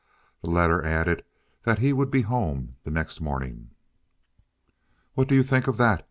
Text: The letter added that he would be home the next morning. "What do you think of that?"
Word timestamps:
The 0.41 0.49
letter 0.49 0.83
added 0.83 1.23
that 1.61 1.77
he 1.77 1.93
would 1.93 2.09
be 2.09 2.23
home 2.23 2.77
the 2.81 2.89
next 2.89 3.21
morning. 3.21 3.69
"What 5.13 5.27
do 5.27 5.35
you 5.35 5.43
think 5.43 5.67
of 5.67 5.77
that?" 5.77 5.99